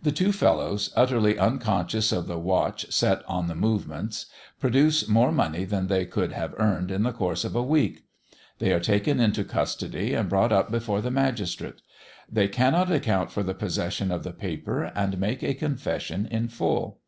[0.00, 4.26] The two fellows, utterly unconscious of the watch set on their movements,
[4.60, 8.04] produce more money than they could have earned in the course of a week.
[8.60, 11.82] They are taken into custody and brought up before the magistrate.
[12.30, 17.00] They cannot account for the possession of the paper, and make a confession in full.